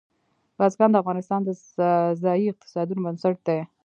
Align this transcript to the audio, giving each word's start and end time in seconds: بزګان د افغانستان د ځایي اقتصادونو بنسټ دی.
بزګان 0.57 0.89
د 0.91 0.95
افغانستان 1.03 1.39
د 1.43 1.49
ځایي 2.23 2.45
اقتصادونو 2.49 3.01
بنسټ 3.05 3.35
دی. 3.47 3.59